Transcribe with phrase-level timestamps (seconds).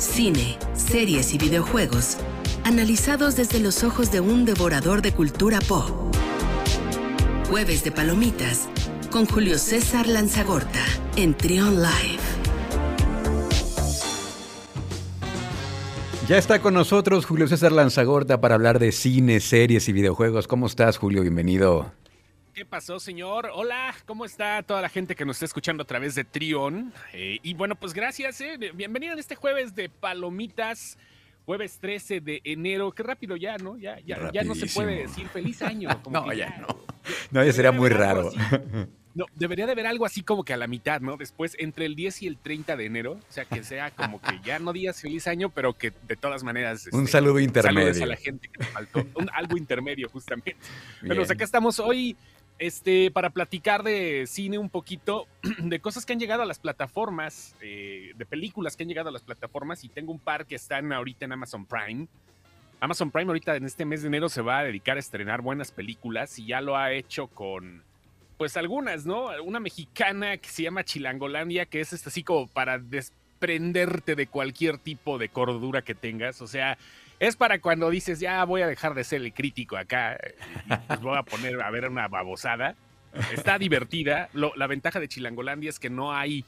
[0.00, 2.16] cine, series y videojuegos,
[2.64, 5.90] analizados desde los ojos de un devorador de cultura pop.
[7.48, 8.68] Jueves de Palomitas
[9.10, 10.84] con Julio César Lanzagorta
[11.16, 12.20] en Trion Live.
[16.28, 20.46] Ya está con nosotros Julio César Lanzagorta para hablar de cine, series y videojuegos.
[20.46, 21.22] ¿Cómo estás, Julio?
[21.22, 21.99] Bienvenido.
[22.60, 23.50] ¿Qué pasó, señor?
[23.54, 26.92] Hola, ¿cómo está toda la gente que nos está escuchando a través de Trion?
[27.14, 28.58] Eh, y bueno, pues gracias, eh.
[28.74, 30.98] Bienvenido en este jueves de Palomitas,
[31.46, 32.92] jueves 13 de enero.
[32.92, 33.78] Qué rápido ya, ¿no?
[33.78, 35.88] Ya, ya, ya no se puede decir feliz año.
[36.10, 36.66] no, ya, no.
[37.30, 38.30] No, ya sería muy raro.
[39.14, 41.16] No, debería de haber algo así como que a la mitad, ¿no?
[41.16, 44.38] Después, entre el 10 y el 30 de enero, o sea, que sea como que
[44.44, 46.88] ya no digas feliz año, pero que de todas maneras...
[46.92, 48.04] un este, saludo intermedio.
[48.04, 49.04] a la gente que te faltó.
[49.32, 50.56] algo intermedio, justamente.
[51.00, 52.16] Pero acá estamos hoy
[52.60, 55.26] este, para platicar de cine un poquito,
[55.58, 59.12] de cosas que han llegado a las plataformas, eh, de películas que han llegado a
[59.12, 62.06] las plataformas, y tengo un par que están ahorita en Amazon Prime.
[62.78, 65.72] Amazon Prime ahorita en este mes de enero se va a dedicar a estrenar buenas
[65.72, 67.82] películas y ya lo ha hecho con,
[68.36, 69.30] pues algunas, ¿no?
[69.42, 75.16] Una mexicana que se llama Chilangolandia, que es así como para desprenderte de cualquier tipo
[75.16, 76.76] de cordura que tengas, o sea,
[77.20, 80.18] es para cuando dices, ya voy a dejar de ser el crítico acá
[80.66, 82.74] y pues voy a poner a ver una babosada.
[83.32, 84.30] Está divertida.
[84.32, 86.44] la ventaja de Chilangolandia es que no hay,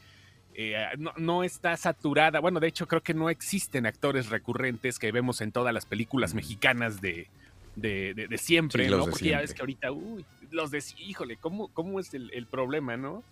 [0.55, 0.87] eh,
[1.19, 2.41] no, está saturada.
[2.41, 6.33] Bueno, de hecho creo que no existen actores recurrentes que vemos en todas las películas
[6.33, 7.29] mexicanas de,
[7.77, 9.05] de, siempre, ¿no?
[9.05, 12.97] Porque ya ves que ahorita, uy, los de, híjole, ¿cómo, cómo es el, el problema,
[12.97, 13.23] no?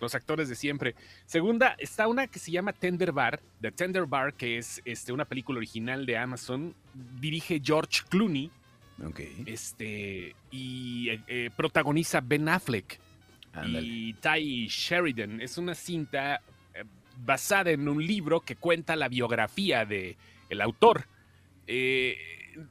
[0.00, 0.94] Los actores de siempre.
[1.26, 5.24] Segunda, está una que se llama Tender Bar, The Tender Bar, que es este, una
[5.24, 6.74] película original de Amazon.
[7.20, 8.50] Dirige George Clooney.
[9.46, 12.98] Este, y eh, eh, protagoniza Ben Affleck
[13.64, 15.40] y Ty Sheridan.
[15.40, 16.40] Es una cinta
[16.74, 16.84] eh,
[17.24, 20.16] basada en un libro que cuenta la biografía de
[20.50, 21.06] el autor.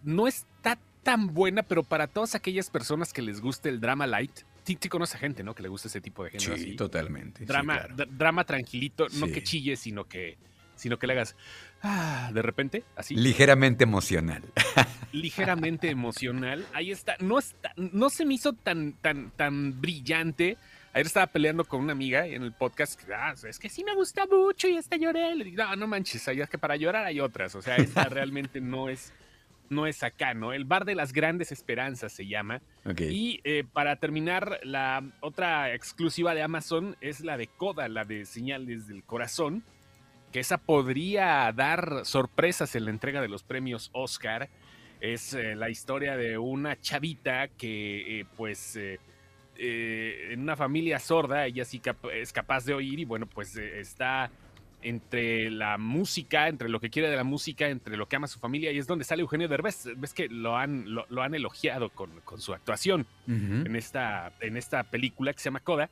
[0.04, 4.42] no está tan buena, pero para todas aquellas personas que les guste el drama light,
[4.68, 5.56] sí, sí conoce gente, ¿no?
[5.56, 6.58] Que le gusta ese tipo de género.
[6.58, 7.46] Sí, totalmente.
[7.46, 10.38] Drama, drama tranquilito, no que chilles, sino que,
[10.76, 11.36] sino que le hagas
[11.82, 13.16] ah, de repente, así.
[13.16, 14.44] Ligeramente emocional.
[15.14, 16.66] Ligeramente emocional.
[16.74, 17.16] Ahí está.
[17.20, 20.58] No, está, no se me hizo tan, tan, tan brillante.
[20.94, 23.00] Ayer estaba peleando con una amiga en el podcast.
[23.16, 25.34] Ah, es que sí me gusta mucho y hasta lloré.
[25.36, 27.56] Le digo, no, no manches, es que para llorar hay otras.
[27.56, 29.14] O sea, esta realmente no es
[29.70, 30.54] no es acá, ¿no?
[30.54, 32.62] El Bar de las Grandes Esperanzas se llama.
[32.98, 38.26] Y eh, para terminar, la otra exclusiva de Amazon es la de Coda, la de
[38.26, 39.64] Señales del Corazón,
[40.32, 44.50] que esa podría dar sorpresas en la entrega de los premios Oscar.
[45.00, 48.80] Es eh, la historia de una chavita que, eh, pues,
[49.60, 51.82] en una familia sorda, ella sí
[52.14, 54.30] es capaz de oír y, bueno, pues está
[54.82, 58.40] entre la música, entre lo que quiere de la música, entre lo que ama su
[58.40, 59.90] familia, y es donde sale Eugenio Derbez.
[59.98, 65.34] Ves que lo han, lo, han elogiado con, su actuación en, esta, en esta película
[65.34, 65.90] que se llama Coda.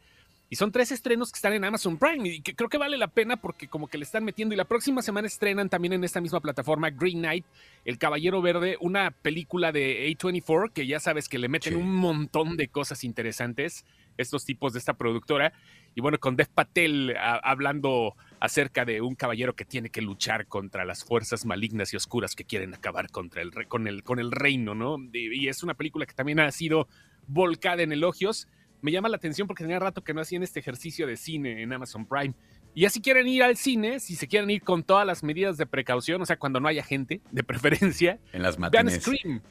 [0.48, 3.08] Y son tres estrenos que están en Amazon Prime y que creo que vale la
[3.08, 4.54] pena porque como que le están metiendo.
[4.54, 7.46] Y la próxima semana estrenan también en esta misma plataforma Green Knight,
[7.84, 12.58] El Caballero Verde, una película de A24 que ya sabes que le meten un montón
[12.58, 13.86] de cosas interesantes
[14.18, 15.54] estos tipos de esta productora.
[15.96, 20.86] Y bueno, con Dev Patel hablando acerca de un caballero que tiene que luchar contra
[20.86, 24.76] las fuerzas malignas y oscuras que quieren acabar contra el, con, el, con el reino,
[24.76, 24.98] ¿no?
[25.14, 26.88] Y, es una película que también ha sido
[27.28, 28.48] volcada en elogios.
[28.82, 31.74] Me llama la atención porque tenía rato que no hacían este ejercicio de cine en
[31.74, 32.34] Amazon Prime.
[32.74, 35.66] Y así quieren ir al cine, si se quieren ir con todas las medidas de
[35.66, 38.20] precaución, o sea, cuando no haya gente, de preferencia.
[38.34, 39.42] En las Vean Scream.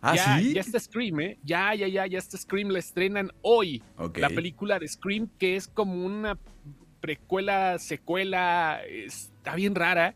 [0.00, 0.54] ¿Ah, ya, sí?
[0.54, 1.38] Ya está Scream, ¿eh?
[1.42, 2.68] Ya, ya, ya, ya está Scream.
[2.68, 3.82] La estrenan hoy.
[4.16, 6.38] La película de Scream, que es como una
[7.00, 10.14] precuela, secuela, está bien rara.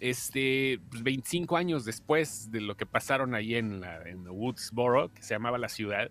[0.00, 5.22] Este, 25 pues, años después de lo que pasaron ahí en, la, en Woodsboro, que
[5.22, 6.10] se llamaba la ciudad,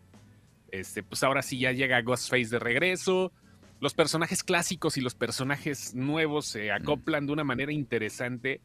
[0.72, 3.34] este, pues ahora sí ya llega Ghostface de regreso.
[3.82, 8.62] Los personajes clásicos y los personajes nuevos se acoplan de una manera interesante.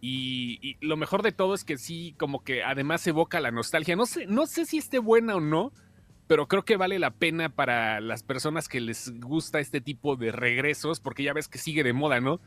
[0.00, 3.96] Y, lo mejor de todo es que sí, como que además evoca la nostalgia.
[3.96, 5.72] No sé, no sé si esté buena o no,
[6.26, 10.32] pero creo que vale la pena para las personas que les gusta este tipo de
[10.32, 12.40] regresos, porque ya ves que sigue de moda, ¿no?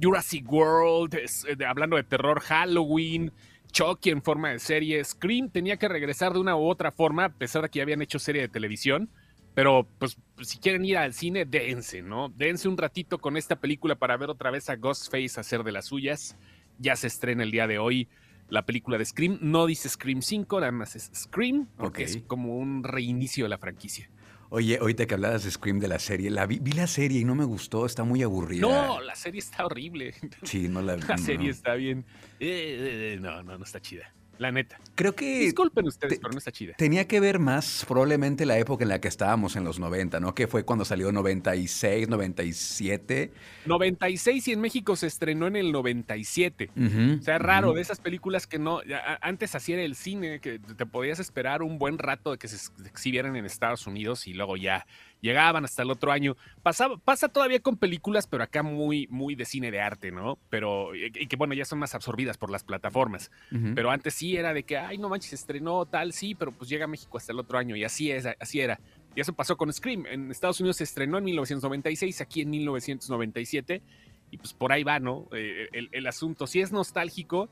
[0.00, 3.32] Jurassic World, eh, hablando de terror, Halloween,
[3.72, 7.32] Chucky en forma de serie, Scream tenía que regresar de una u otra forma, a
[7.32, 9.10] pesar de que ya habían hecho serie de televisión.
[9.54, 12.28] Pero, pues, si quieren ir al cine, dense, ¿no?
[12.28, 15.86] Dense un ratito con esta película para ver otra vez a Ghostface hacer de las
[15.86, 16.36] suyas.
[16.80, 18.08] Ya se estrena el día de hoy
[18.48, 19.38] la película de Scream.
[19.42, 23.58] No dice Scream 5, nada más es Scream, porque es como un reinicio de la
[23.58, 24.10] franquicia.
[24.48, 27.24] Oye, ahorita que hablabas de Scream de la serie, la vi, vi la serie y
[27.24, 28.62] no me gustó, está muy aburrida.
[28.62, 30.14] No, la serie está horrible.
[30.42, 31.02] Sí, no la vi.
[31.02, 31.22] La no.
[31.22, 32.04] serie está bien.
[32.40, 34.12] Eh, eh, no, no, no está chida.
[34.40, 34.80] La neta.
[34.94, 36.72] Creo que Disculpen ustedes, te- pero no está chida.
[36.78, 40.34] tenía que ver más probablemente la época en la que estábamos en los 90, ¿no?
[40.34, 43.32] Que fue cuando salió 96, 97.
[43.66, 46.70] 96 y en México se estrenó en el 97.
[46.74, 48.82] Ujú, O sea, es raro, de esas películas que no.
[48.84, 52.48] ya, antes así era el cine, que te podías esperar un buen rato de que
[52.48, 54.86] se ex- exhibieran en Estados Unidos y luego ya
[55.20, 56.36] llegaban hasta el otro año.
[56.62, 60.38] Pasaba, pasa todavía con películas, pero acá muy, muy de cine de arte, ¿no?
[60.48, 63.30] Pero, y, y que bueno, ya son más absorbidas por las plataformas.
[63.74, 66.68] Pero antes sí era de que, ay, no manches, se estrenó tal, sí, pero pues
[66.70, 67.76] llega a México hasta el otro año.
[67.76, 68.80] Y así es, así era.
[69.14, 70.06] Y eso pasó con Scream.
[70.06, 73.82] En Estados Unidos se estrenó en 1996, aquí en 1997.
[74.30, 75.28] Y pues por ahí va, ¿no?
[75.32, 76.46] Eh, el, el asunto.
[76.46, 77.50] Si es nostálgico,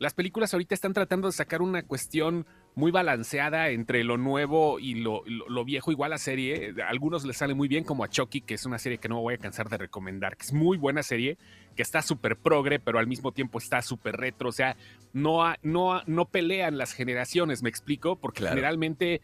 [0.00, 4.94] las películas ahorita están tratando de sacar una cuestión muy balanceada entre lo nuevo y
[4.94, 5.90] lo, lo- lo viejo.
[5.92, 8.78] Igual la serie, a algunos les sale muy bien, como a Chucky, que es una
[8.78, 11.36] serie que no me voy a cansar de recomendar, que es muy buena serie,
[11.76, 14.48] que está súper progre, pero al mismo tiempo está súper retro.
[14.48, 14.76] O sea,
[15.12, 18.54] no, no, no pelean las generaciones, me explico, porque Claro.
[18.54, 19.20] generalmente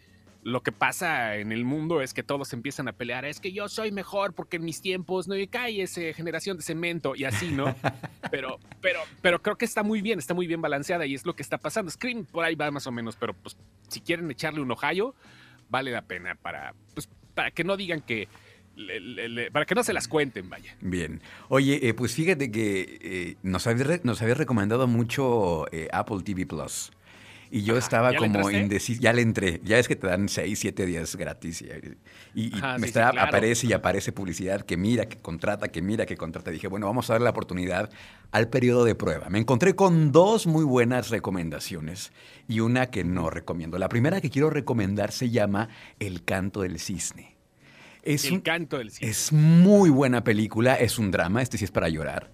[0.46, 3.24] lo que pasa en el mundo es que todos empiezan a pelear.
[3.24, 7.16] Es que yo soy mejor porque en mis tiempos no hay esa generación de cemento
[7.16, 7.74] y así, ¿no?
[8.30, 11.34] pero, pero, pero creo que está muy bien, está muy bien balanceada y es lo
[11.34, 11.90] que está pasando.
[11.90, 13.56] Scream por ahí va más o menos, pero pues
[13.88, 15.16] si quieren echarle un ojallo,
[15.68, 18.28] vale la pena para, pues, para que no digan que,
[18.76, 20.76] le- le- le- para que no se las cuenten, vaya.
[20.80, 21.22] Bien.
[21.48, 26.18] Oye, eh, pues fíjate que eh, nos, habías re- nos habías recomendado mucho eh, Apple
[26.22, 26.92] TV Plus.
[27.50, 29.00] Y yo Ajá, estaba ¿ya le como indeciso.
[29.00, 29.60] Ya le entré.
[29.64, 31.62] Ya es que te dan 6, 7 días gratis.
[31.62, 31.66] Y,
[32.40, 33.28] y- y Ajá, me sí, sí, está, claro.
[33.28, 36.50] aparece y aparece publicidad que mira, que contrata, que mira, que contrata.
[36.50, 37.90] Dije, bueno, vamos a darle la oportunidad
[38.32, 39.28] al periodo de prueba.
[39.30, 42.12] Me encontré con dos muy buenas recomendaciones
[42.48, 43.78] y una que no recomiendo.
[43.78, 45.68] La primera que quiero recomendar se llama
[46.00, 47.36] El canto del cisne.
[48.02, 49.10] Es El un- canto del cine.
[49.10, 52.30] es muy buena película, es un drama, este sí es para llorar.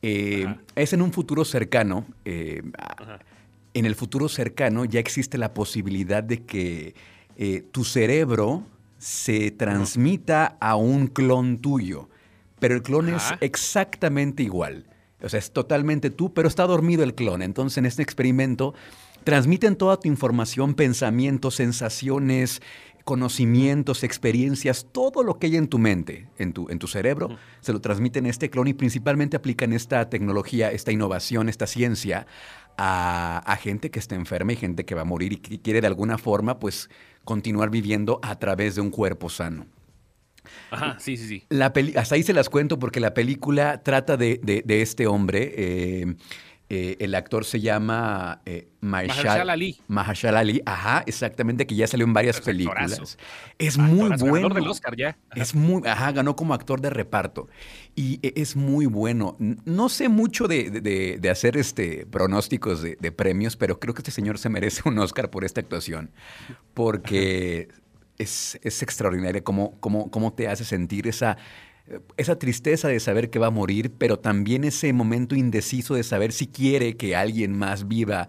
[0.00, 2.06] Eh, es en un futuro cercano.
[2.24, 2.62] eh.
[3.74, 6.94] En el futuro cercano ya existe la posibilidad de que
[7.36, 8.64] eh, tu cerebro
[8.98, 12.10] se transmita a un clon tuyo,
[12.58, 13.34] pero el clon Ajá.
[13.34, 14.86] es exactamente igual.
[15.22, 17.42] O sea, es totalmente tú, pero está dormido el clon.
[17.42, 18.74] Entonces, en este experimento,
[19.24, 22.62] transmiten toda tu información, pensamientos, sensaciones,
[23.04, 27.30] conocimientos, experiencias, todo lo que hay en tu mente, en tu, en tu cerebro,
[27.60, 32.26] se lo transmiten a este clon y principalmente aplican esta tecnología, esta innovación, esta ciencia
[32.76, 35.80] a, a gente que está enferma y gente que va a morir y que quiere
[35.80, 36.88] de alguna forma pues
[37.24, 39.66] continuar viviendo a través de un cuerpo sano.
[40.70, 41.44] Ajá, sí, sí, sí.
[41.50, 45.06] La peli- hasta ahí se las cuento porque la película trata de, de- de este
[45.06, 45.52] hombre.
[45.56, 46.14] eh,
[46.72, 49.80] eh, el actor se llama eh, Mahershala Ali.
[49.88, 52.56] Mahershala Ali, ajá, exactamente, que ya salió en varias actorazo.
[52.56, 53.18] películas.
[53.58, 54.26] Es muy bueno.
[54.48, 55.18] ganador del Oscar ya.
[55.30, 55.42] Ajá.
[55.42, 57.48] Es muy, ajá, ganó como actor de reparto.
[57.96, 59.36] Y e- es muy bueno.
[59.64, 63.92] No sé mucho de, de- de- de hacer este pronósticos de, de premios, pero creo
[63.92, 66.10] que este señor se merece un Oscar por esta actuación.
[66.74, 67.68] Porque
[68.18, 71.36] es, es extraordinario cómo, cómo, cómo te hace sentir esa,
[72.16, 76.32] esa tristeza de saber que va a morir, pero también ese momento indeciso de saber
[76.32, 78.28] si quiere que alguien más viva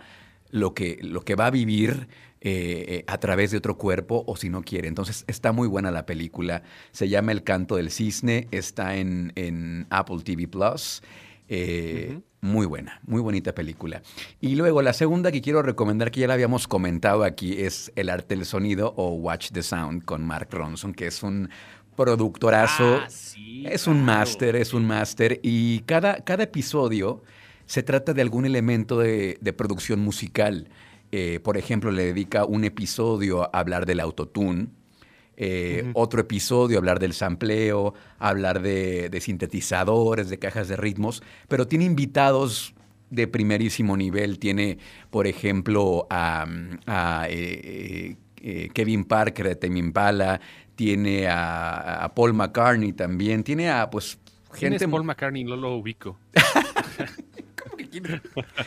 [0.49, 2.07] lo que, lo que va a vivir
[2.41, 4.87] eh, eh, a través de otro cuerpo o si no quiere.
[4.87, 6.63] Entonces está muy buena la película.
[6.91, 11.01] Se llama El canto del cisne, está en, en Apple TV Plus.
[11.47, 12.19] Eh.
[12.43, 14.01] Muy buena, muy bonita película.
[14.39, 18.09] Y luego la segunda que quiero recomendar, que ya la habíamos comentado aquí, es El
[18.09, 21.51] arte del sonido o Watch the Sound con Mark Ronson, que es un
[21.95, 23.02] productorazo.
[23.04, 24.06] Ah, sí, es un claro.
[24.19, 25.40] máster, es un máster.
[25.44, 27.21] Y cada, cada episodio
[27.66, 30.69] se trata de algún elemento de, de producción musical.
[31.12, 34.68] Eh, por ejemplo, le dedica un episodio a hablar del autotune.
[35.38, 35.92] eh.
[35.94, 41.24] Otro episodio a hablar del sampleo, a hablar de, de sintetizadores, de cajas de ritmos,
[41.48, 42.74] pero tiene invitados
[43.10, 44.40] de primerísimo nivel.
[44.40, 44.78] Tiene,
[45.10, 46.45] por ejemplo, a,
[46.86, 50.40] a, eh, eh, Kevin Parker de Tame Impala,
[50.81, 54.18] tiene a, a Paul McCartney también, tiene a pues
[54.52, 54.85] ¿Quién gente...
[54.85, 55.44] es Paul McCartney?
[55.44, 56.18] No lo ubico.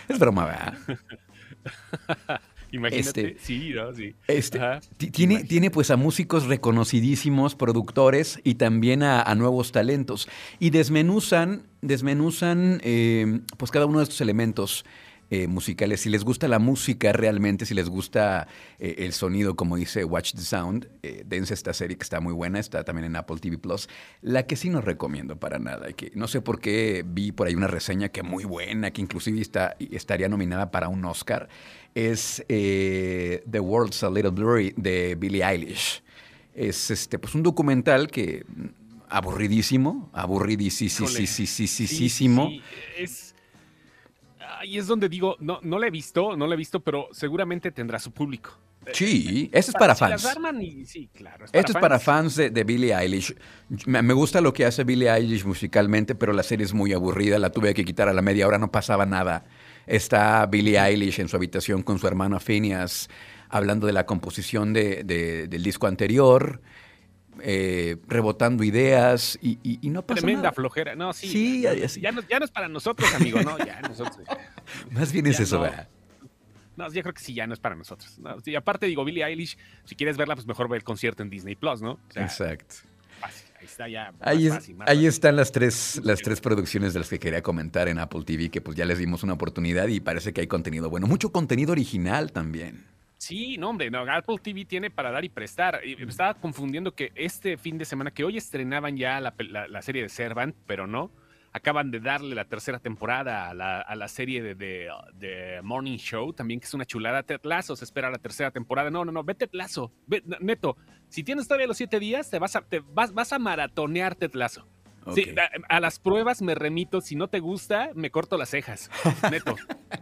[0.09, 0.75] Es broma, ¿verdad?
[2.71, 3.29] Imagínate.
[3.31, 3.93] Este- sí, ¿no?
[3.95, 4.15] Sí.
[4.29, 4.59] Este,
[4.99, 5.49] tiene, Imagínate.
[5.49, 10.29] tiene pues a músicos reconocidísimos, productores y también a, a nuevos talentos.
[10.61, 14.85] Y desmenuzan, desmenuzan eh, pues cada uno de estos elementos
[15.31, 16.01] eh, musicales.
[16.01, 18.47] Si les gusta la música realmente, si les gusta
[18.79, 22.33] eh, el sonido, como dice Watch the Sound, eh, dense esta serie que está muy
[22.33, 23.89] buena, está también en Apple TV Plus.
[24.21, 27.55] La que sí no recomiendo para nada, que no sé por qué vi por ahí
[27.55, 31.49] una reseña que muy buena, que inclusive está, estaría nominada para un Oscar,
[31.95, 36.03] es eh, The World's a Little Blurry de Billie Eilish.
[36.55, 38.67] Es este, pues un documental que mm,
[39.09, 40.91] aburridísimo, aburridísimo.
[40.91, 42.63] Sí,
[42.99, 43.34] es.
[44.65, 47.71] Ahí es donde digo, no, no la he visto, no la he visto, pero seguramente
[47.71, 48.57] tendrá su público.
[48.95, 50.27] Sí, este es para, fans.
[50.87, 51.45] sí, claro.
[51.53, 53.35] Esto es para fans de, Billie Eilish.
[53.85, 57.39] Me, me, gusta lo que hace Billie Eilish musicalmente, pero la serie es muy aburrida.
[57.39, 59.45] La tuve que quitar a la media hora, no pasaba nada.
[59.87, 63.11] Está Billie Eilish en su habitación con su hermano Phineas
[63.51, 66.63] hablando de la composición de, del disco anterior.
[67.43, 69.59] Eh, rebotando ideas y,
[69.91, 70.53] no pasa Tremenda nada.
[70.53, 70.95] flojera.
[70.95, 71.29] No, sí.
[71.29, 73.59] sí ya, ya, no, ya, no, es para nosotros, amigo, ¿no?
[73.59, 74.25] Ya nosotros.
[74.91, 75.89] Más bien es eso, ¿verdad?
[76.77, 78.19] No, yo creo que sí, ya no es para nosotros.
[78.19, 81.31] No, y aparte, digo, Billie Eilish, si quieres verla, pues mejor ver el concierto en
[81.31, 81.93] Disney Plus, ¿no?
[81.93, 82.75] O sea, Exacto.
[83.21, 84.13] Fácil, ahí está ya.
[84.21, 87.99] Ahí, fácil, ahí están las tres, las tres producciones de las que quería comentar en
[88.01, 91.07] Apple TV, que pues ya les dimos una oportunidad y parece que hay contenido bueno.
[91.07, 92.85] Mucho contenido original también.
[93.19, 95.81] Sí, no, hombre, no, Apple TV tiene para dar y prestar.
[95.85, 99.81] Me estaba confundiendo que este fin de semana, que hoy estrenaban ya la, la, la
[99.81, 101.11] serie de Servant, pero no
[101.55, 105.97] acaban de darle la tercera temporada a la, a la serie de, de, de, Morning
[105.97, 107.23] Show, también que es una chulada.
[107.23, 108.91] Ted Lasso se espera la tercera temporada.
[108.91, 109.93] No, no, no, ve Ted Lasso.
[110.09, 110.77] Ve, neto,
[111.09, 114.35] si tienes todavía los siete días, te vas a, te vas, vas a maratonear Ted
[114.35, 114.67] Lasso.
[115.07, 115.27] Okay.
[115.27, 117.01] Sí, a, a, las pruebas me remito.
[117.01, 118.91] Si no te gusta, me corto las cejas.
[119.31, 119.55] Neto,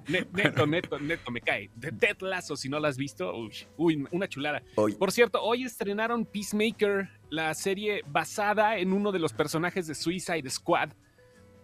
[0.09, 1.71] ne, neto, neto, neto, me cae.
[1.75, 4.63] De Ted Lasso, si no la has visto, uy, uy una chulada.
[4.77, 4.95] Hoy.
[4.95, 10.49] Por cierto, hoy estrenaron Peacemaker, la serie basada en uno de los personajes de Suicide
[10.49, 10.93] Squad.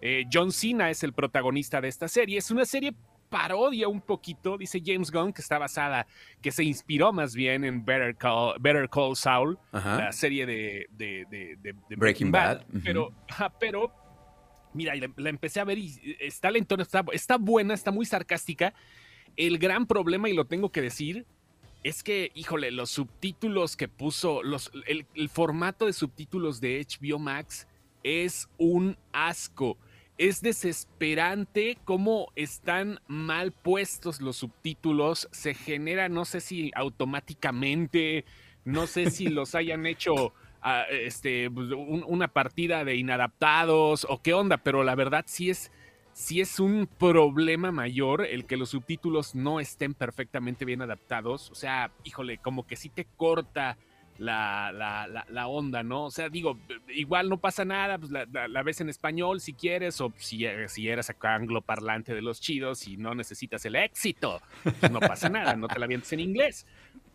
[0.00, 2.38] Eh, John Cena es el protagonista de esta serie.
[2.38, 2.95] Es una serie
[3.28, 6.07] parodia un poquito, dice James Gunn, que está basada,
[6.40, 9.99] que se inspiró más bien en Better Call, Better Call Saul, Ajá.
[9.99, 12.59] la serie de, de, de, de Breaking, Bad.
[12.59, 12.67] Bad.
[12.69, 12.83] Uh -huh.
[12.85, 13.12] Pero,
[13.61, 13.93] pero,
[14.73, 18.73] mira, la, la, empecé a ver y está lentona, está, está buena, está muy sarcástica.
[19.37, 21.26] El gran problema, y lo tengo que decir,
[21.85, 27.19] es que, híjole, los subtítulos que puso, los, el, el formato de subtítulos de HBO
[27.19, 27.69] Max
[28.02, 29.76] es un asco
[30.18, 35.28] es desesperante cómo están mal puestos los subtítulos.
[35.30, 38.25] Se genera, no sé si automáticamente,
[38.64, 44.34] no sé si los hayan hecho uh, este, un, una partida de inadaptados o qué
[44.34, 45.70] onda, pero la verdad sí es,
[46.12, 51.48] sí es un problema mayor el que los subtítulos no estén perfectamente bien adaptados.
[51.52, 53.78] O sea, híjole, como que sí te corta
[54.18, 56.06] la, la, la, la, onda, ¿no?
[56.06, 56.58] O sea, digo,
[56.88, 60.88] igual no pasa nada, pues la, la ves en español si quieres, o si, si
[60.88, 64.42] eres acá angloparlante de los chidos y no necesitas el éxito,
[64.80, 66.66] pues no pasa nada, no te la vientes en inglés.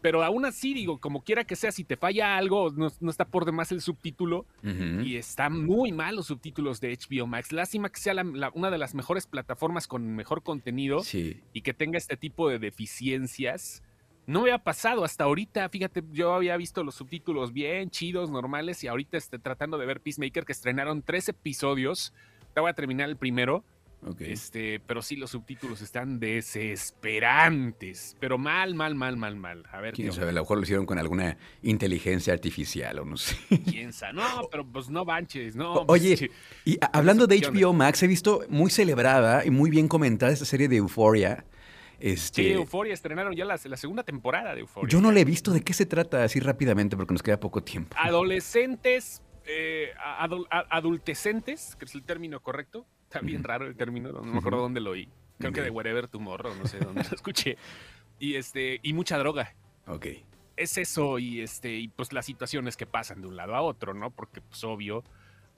[0.04, 3.24] Pero aún así, digo, como quiera que sea, si te falla algo, no, no está
[3.24, 4.46] por demás el subtítulo.
[4.62, 5.06] Uh -huh.
[5.06, 7.54] Y está muy mal los subtítulos de HBO Max.
[7.54, 8.14] Lástima que sea
[8.54, 11.40] una de las mejores plataformas con mejor contenido sí.
[11.54, 13.82] y que tenga este tipo de deficiencias
[14.26, 15.68] no me ha pasado hasta ahorita.
[15.70, 20.02] Fíjate, yo había visto los subtítulos bien chidos, normales, y ahorita estoy tratando de ver
[20.02, 22.14] Peacemaker, que estrenaron tres episodios.
[22.54, 23.64] Te voy a terminar el primero.
[24.06, 24.34] Okay.
[24.34, 28.18] Este, pero sí, los subtítulos están desesperantes.
[28.20, 29.64] Pero mal, mal, mal, mal, mal.
[29.72, 29.94] A ver.
[29.94, 30.30] ¿Quién sabe?
[30.30, 33.38] A lo mejor lo hicieron con alguna inteligencia artificial o no sé.
[33.66, 34.14] ¿Quién sabe?
[34.14, 35.74] No, pero pues no manches, no.
[35.74, 36.32] O, oye, pues,
[36.66, 40.68] y hablando de HBO Max, he visto muy celebrada y muy bien comentada esta serie
[40.68, 41.46] de Euphoria.
[42.04, 42.44] Este...
[42.44, 44.90] Sí, Euforia estrenaron ya la, la, segunda temporada de Euforia.
[44.90, 45.52] Yo no la he visto.
[45.52, 46.98] ¿De qué se trata así rápidamente?
[46.98, 47.96] Porque nos queda poco tiempo.
[47.98, 52.86] Adolescentes, eh, adul adultecentes, que es el término correcto.
[53.04, 53.48] Está bien uh -huh.
[53.48, 54.64] raro el término, no me acuerdo uh -huh.
[54.64, 55.08] dónde lo oí.
[55.40, 57.58] Creo que de Wherever Tomorrow, no sé dónde lo escuché.
[58.20, 59.56] Y, este, y mucha droga.
[59.88, 60.08] Ok.
[60.58, 63.94] Es eso y, este, y pues las situaciones que pasan de un lado a otro,
[63.94, 64.12] ¿no?
[64.12, 65.06] Porque, pues obvio,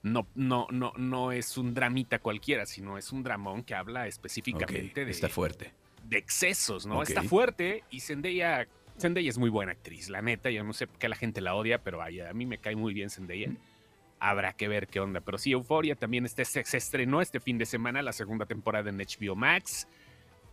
[0.04, 4.92] no, no, no, no es un dramita cualquiera, sino es un dramón que habla específicamente
[4.92, 5.04] okay.
[5.06, 5.10] de...
[5.10, 5.72] Está fuerte
[6.08, 7.00] de excesos, ¿no?
[7.00, 7.14] Okay.
[7.14, 8.66] Está fuerte y Zendaya,
[8.98, 11.54] Zendaya es muy buena actriz, la neta, yo no sé por qué la gente la
[11.54, 13.50] odia, pero ay, a mí me cae muy bien Zendaya.
[14.18, 17.58] Habrá que ver qué onda, pero sí, Euforia también este, se, se, estrenó este fin
[17.58, 19.86] de semana la segunda temporada en HBO Max.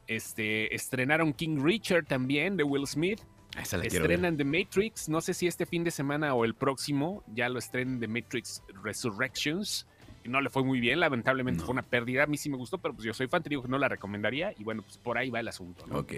[0.06, 3.22] Este, estrenaron King Richard también de Will Smith.
[3.58, 7.24] Esa la estrenan The Matrix, no sé si este fin de semana o el próximo,
[7.28, 9.88] ya lo estrenan The Matrix Resurrections
[10.30, 11.66] no le fue muy bien, lamentablemente no.
[11.66, 12.24] fue una pérdida.
[12.24, 13.90] A mí sí me gustó, pero pues yo soy fan, te digo que no la
[13.90, 14.54] recomendaría.
[14.58, 16.00] Y bueno, pues por ahí va el asunto, ¿no?
[16.00, 16.14] Ok.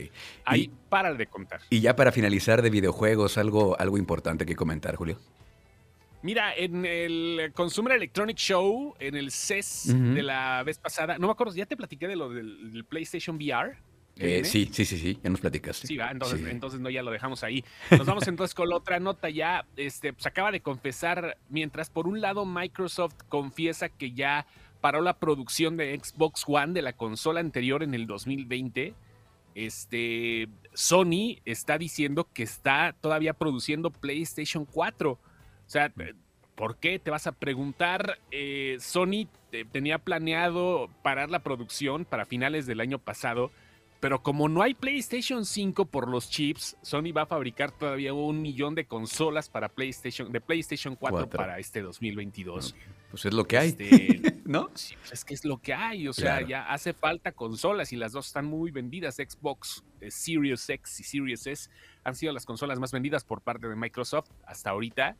[0.46, 1.62] Ahí y, para de contar.
[1.70, 5.20] Y ya para finalizar de videojuegos, algo, algo importante que comentar, Julio.
[6.22, 10.14] Mira, en el Consumer Electronic Show, en el CES uh -huh.
[10.16, 13.36] de la vez pasada, no me acuerdo, ya te platiqué de lo del, del PlayStation
[13.36, 13.78] VR.
[14.18, 15.88] Eh, sí, sí, sí, sí, ya nos platicaste.
[15.88, 16.46] Sí, va, entonces, sí.
[16.50, 17.66] entonces no, ya lo dejamos ahí.
[17.92, 22.08] Nos vamos entonces con la otra nota ya, este, pues acaba de confesar, mientras por
[22.08, 24.46] un lado Microsoft confiesa que ya
[24.80, 28.94] paró la producción de Xbox One de la consola anterior en el 2020,
[29.56, 35.12] este, Sony está diciendo que está todavía produciendo PlayStation 4.
[35.12, 35.20] O
[35.66, 35.92] sea,
[36.56, 37.00] ¿por qué?
[37.00, 38.20] Te vas a preguntar.
[38.32, 39.28] Eh, Sony
[39.72, 43.52] tenía planeado parar la producción para finales del año pasado
[44.06, 48.40] pero como no hay PlayStation 5 por los chips, Sony va a fabricar todavía un
[48.40, 52.76] millón de consolas para PlayStation, de PlayStation 4, para este 2022.
[53.10, 54.70] Pues es lo que hay, este, ¿no?
[54.76, 57.96] Sí, pues es que es lo que hay, o sea, ya hace falta consolas y
[57.96, 59.16] las dos están muy vendidas.
[59.16, 61.72] Xbox eh, Series X y Series S
[62.04, 65.18] han sido las consolas más vendidas por parte de Microsoft hasta ahorita.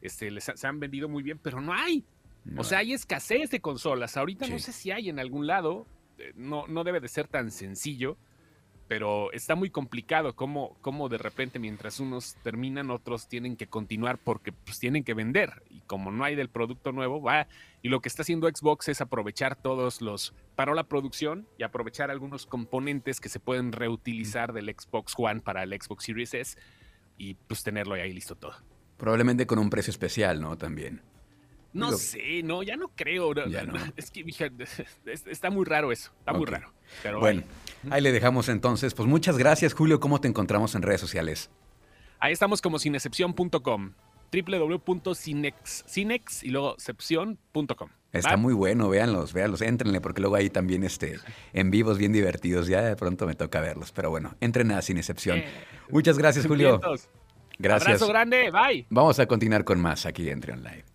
[0.00, 2.04] Este, les, se han vendido muy bien, pero no hay.
[2.56, 4.16] o sea, hay escasez de consolas.
[4.16, 5.88] Ahorita no sé si hay en algún lado.
[6.18, 8.16] Eh, no, no debe de ser tan sencillo
[8.88, 14.18] pero está muy complicado cómo, cómo, de repente mientras unos terminan, otros tienen que continuar
[14.18, 17.46] porque pues tienen que vender y como no hay del producto nuevo, va
[17.82, 22.10] y lo que está haciendo Xbox es aprovechar todos los, paró la producción y aprovechar
[22.10, 26.58] algunos componentes que se pueden reutilizar del Xbox One para el Xbox Series S
[27.18, 28.54] y pues tenerlo ahí listo todo.
[28.96, 30.56] Probablemente con un precio especial, ¿no?
[30.56, 31.02] También.
[31.72, 33.32] No sé, no, ya no creo.
[33.96, 34.24] Es que
[35.26, 36.72] está muy raro eso, está muy raro.
[37.02, 37.42] Pero bueno,
[37.90, 38.94] ahí le dejamos entonces.
[38.94, 40.00] Pues muchas gracias, Julio.
[40.00, 41.50] ¿Cómo te encontramos en redes sociales?
[42.20, 43.92] Ahí estamos como cinecepción.com
[44.30, 45.84] www.cinex
[46.42, 47.88] y luego cepción.com.
[48.12, 51.18] Está muy bueno, véanlos, véanlos, éntrenle, porque luego hay también este,
[51.52, 52.66] en vivos bien divertidos.
[52.66, 55.38] Ya de pronto me toca verlos, pero bueno, entren a Sin Excepción.
[55.38, 55.48] Eh,
[55.90, 56.80] Muchas gracias, Julio.
[57.58, 57.88] Gracias.
[57.88, 58.86] Abrazo grande, bye.
[58.88, 60.87] Vamos a continuar con más aquí Entre Online.